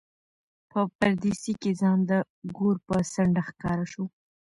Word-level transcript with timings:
په 0.71 0.79
پردېسۍ 0.97 1.53
کې 1.61 1.71
ځان 1.81 1.99
د 2.09 2.11
ګور 2.57 2.75
په 2.87 2.95
څنډه 3.13 3.41
ښکاره 3.47 3.85
شو. 3.91 4.05